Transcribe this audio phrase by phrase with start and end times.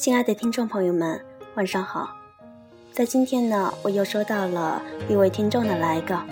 [0.00, 1.22] 亲爱的听众朋友们，
[1.56, 2.16] 晚上好。
[2.90, 4.80] 在今天呢，我又收到了
[5.10, 6.24] 一位听众的来稿，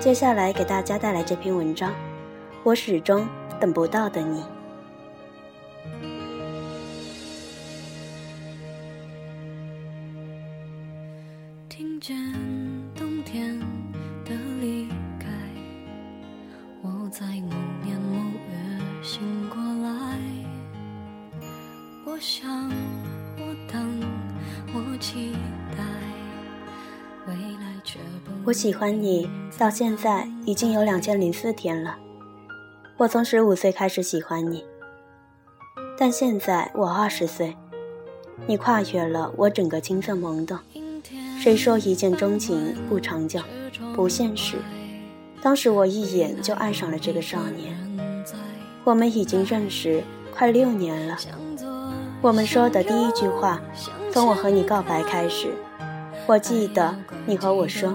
[0.00, 1.92] 接下来给大家带来这篇文章。
[2.64, 3.28] 我始终
[3.60, 4.42] 等不到的你。
[11.68, 12.16] 听见
[12.94, 13.60] 冬天
[14.24, 14.88] 的离
[15.20, 15.26] 开，
[16.80, 17.52] 我在某
[17.84, 18.16] 年某
[18.48, 19.35] 月醒。
[22.16, 22.70] 我想，
[23.36, 24.02] 我等，
[24.72, 25.32] 我期
[25.76, 25.84] 待，
[27.26, 28.32] 未来却不。
[28.46, 31.98] 我喜欢你，到现在已经有两千零四天了。
[32.96, 34.64] 我从十五岁开始喜欢你，
[35.98, 37.54] 但现在我二十岁，
[38.46, 40.58] 你跨越了我整个青涩懵懂。
[41.38, 43.40] 谁说一见钟情不长久、
[43.94, 44.56] 不现实？
[45.42, 47.76] 当时我一眼就爱上了这个少年。
[48.84, 50.02] 我们已经认识
[50.34, 51.18] 快六年了。
[52.22, 53.60] 我们说的第一句话，
[54.12, 55.48] 从我和你告白开始。
[56.26, 57.94] 我记得你和我说：“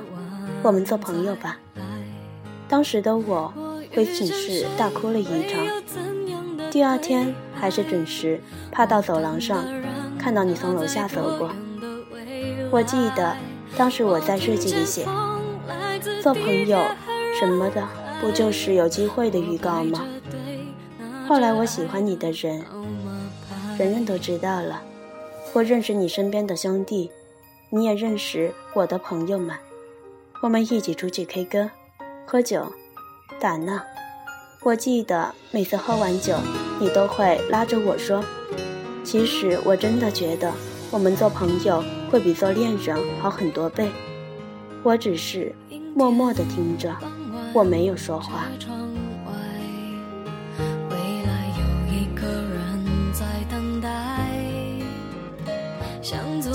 [0.64, 1.58] 我们做朋友吧。”
[2.69, 3.53] 当时的我。
[3.94, 5.67] 回寝室大哭了一场，
[6.72, 8.39] 第二天还是准时
[8.72, 9.66] 趴到走廊上，
[10.17, 11.52] 看到你从楼下走过。
[12.72, 13.36] 我记得
[13.75, 15.05] 当时我在日记里写，
[16.23, 16.80] 做朋友
[17.38, 17.86] 什么的，
[18.22, 20.05] 不就是有机会的预告吗？
[21.27, 22.64] 后来我喜欢你的人，
[23.77, 24.81] 人人都知道了。
[25.53, 27.11] 我认识你身边的兄弟，
[27.69, 29.55] 你也认识我的朋友们，
[30.41, 31.69] 我们一起出去 K 歌，
[32.25, 32.72] 喝酒。
[33.39, 33.81] 打闹，
[34.61, 36.36] 我记得每次喝完酒，
[36.80, 38.23] 你都会拉着我说
[39.03, 40.53] ：“其实我真的觉得
[40.92, 43.89] 我们做朋友会比做恋人好很多倍。”
[44.83, 45.55] 我只是
[45.95, 46.95] 默默地听着，
[47.52, 48.45] 我没有说话。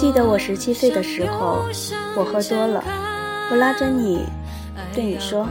[0.07, 1.65] 记得我十七岁的时候，
[2.15, 2.81] 我喝多了，
[3.51, 4.25] 我拉着你，
[4.95, 5.49] 对你说。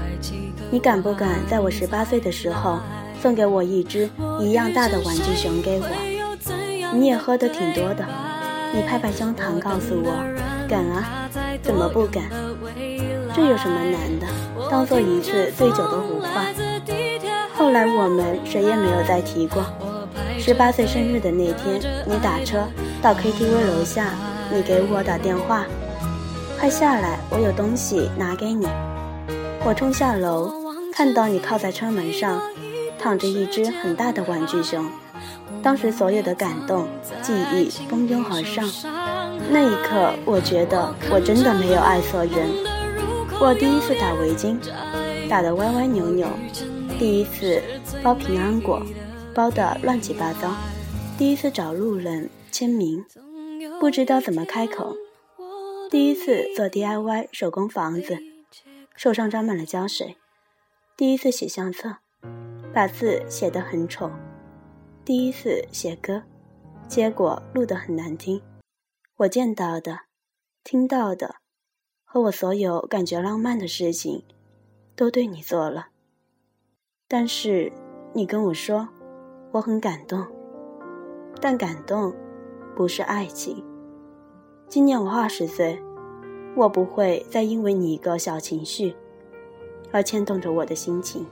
[0.71, 2.79] 你敢不敢在我十八岁的时候
[3.21, 6.93] 送给我一只一样大的玩具熊给我？
[6.93, 8.05] 你也喝的挺多的，
[8.73, 10.15] 你拍拍胸膛告诉我，
[10.69, 11.29] 敢啊？
[11.61, 12.23] 怎么不敢？
[13.35, 14.25] 这有什么难的？
[14.71, 16.45] 当做一次醉酒的胡话。
[17.53, 19.65] 后来我们谁也没有再提过。
[20.39, 22.65] 十八岁生日的那天，你打车
[23.01, 24.13] 到 KTV 楼下，
[24.53, 25.65] 你给我打电话，
[26.59, 28.67] 快下来，我有东西拿给你。
[29.65, 30.51] 我冲下楼，
[30.93, 32.41] 看到你靠在车门上，
[32.99, 34.85] 躺着一只很大的玩具熊。
[35.63, 36.87] 当时所有的感动、
[37.21, 38.69] 记忆蜂拥而上。
[39.49, 42.47] 那一刻，我觉得我真的没有爱错人。
[43.39, 44.57] 我第一次打围巾，
[45.27, 46.27] 打得歪歪扭扭；
[46.99, 47.61] 第一次
[48.03, 48.81] 包平安果，
[49.33, 50.49] 包得乱七八糟；
[51.17, 53.03] 第一次找路人签名，
[53.79, 54.95] 不知道怎么开口；
[55.89, 58.17] 第一次做 DIY 手工房子。
[58.95, 60.15] 手上沾满了胶水，
[60.95, 61.97] 第一次写相册，
[62.73, 64.09] 把字写得很丑；
[65.03, 66.23] 第一次写歌，
[66.87, 68.41] 结果录得很难听。
[69.17, 69.99] 我见到的、
[70.63, 71.35] 听到的，
[72.05, 74.23] 和我所有感觉浪漫的事情，
[74.95, 75.89] 都对你做了。
[77.07, 77.71] 但是
[78.13, 78.87] 你跟我说，
[79.51, 80.25] 我很感动，
[81.41, 82.15] 但感动
[82.75, 83.63] 不是爱情。
[84.67, 85.81] 今年我二十岁。
[86.55, 88.95] 我不会再因为你一个小情绪，
[89.91, 91.25] 而牵动着我的心情。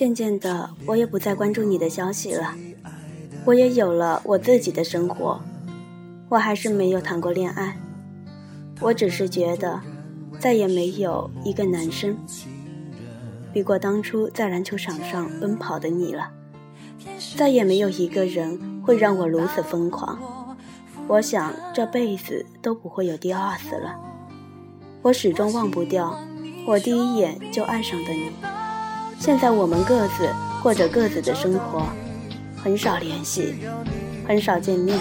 [0.00, 2.54] 渐渐的，我也不再关注你的消息了。
[3.44, 5.38] 我也有了我自己的生活，
[6.30, 7.78] 我还是没有谈过恋爱。
[8.80, 9.78] 我只是觉得，
[10.38, 12.16] 再也没有一个男生
[13.52, 16.30] 比过当初在篮球场上奔跑的你了。
[17.36, 20.18] 再也没有一个人会让我如此疯狂。
[21.08, 24.00] 我想这辈子都不会有第二次了。
[25.02, 26.18] 我始终忘不掉
[26.66, 28.30] 我第一眼就爱上的你。
[29.20, 31.86] 现在我们各自过着各自的生活。
[32.62, 33.54] 很少联系，
[34.26, 34.98] 很少见面。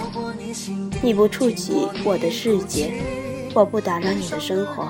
[1.01, 2.94] 你不触及我的世界，
[3.54, 4.89] 我不打扰你的生活。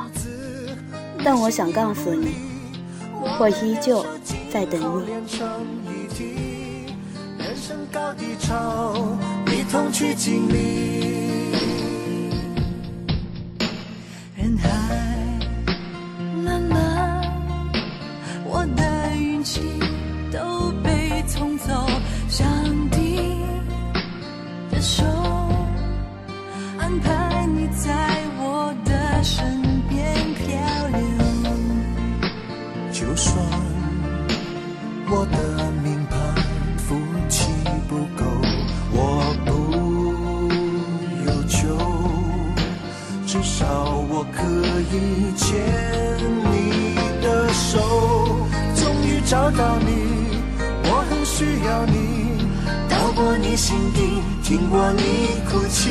[1.23, 2.29] 但我想告诉你，
[3.39, 4.03] 我依旧
[4.51, 5.11] 在等你。
[5.11, 5.45] 人海
[7.93, 8.09] 蓝
[8.49, 11.28] 蓝，我的。
[26.99, 27.91] 盼你在
[28.37, 30.47] 我的身边漂
[30.87, 30.99] 流。
[32.91, 33.35] 就算
[35.09, 36.17] 我的命盘
[36.77, 36.95] 福
[37.27, 37.51] 气
[37.87, 38.25] 不够，
[38.91, 38.97] 我
[39.45, 39.49] 不
[41.25, 41.57] 忧愁，
[43.25, 43.65] 至少
[44.09, 44.39] 我可
[44.91, 45.47] 以牵
[46.51, 47.79] 你的手。
[48.75, 50.41] 终于找到你，
[50.83, 51.97] 我很需要你，
[52.89, 55.01] 到过你心底，听过你
[55.49, 55.89] 哭泣，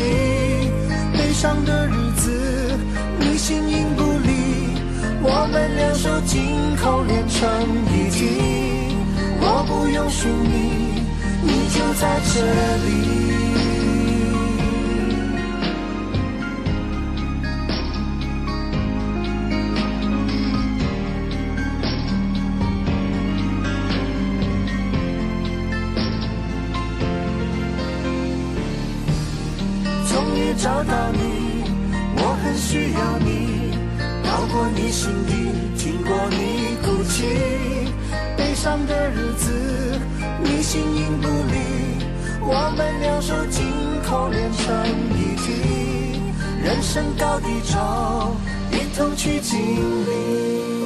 [1.39, 2.77] 上的日子
[3.21, 4.75] 你形影不离，
[5.23, 7.49] 我们两手紧扣连成
[7.95, 8.97] 一体，
[9.41, 11.01] 我不用寻你，
[11.45, 12.43] 你就在这
[12.87, 12.89] 里。
[30.09, 31.28] 终于找到你，
[32.71, 33.73] 需要你，
[34.23, 35.33] 到过你心底，
[35.79, 37.25] 听过你哭泣，
[38.37, 39.99] 悲伤的日子
[40.45, 41.57] 你形影不离，
[42.43, 43.65] 我们两手紧
[44.07, 44.87] 扣连成
[45.17, 46.21] 一体，
[46.63, 48.37] 人生高低潮
[48.71, 49.59] 一同去经
[50.05, 50.78] 历。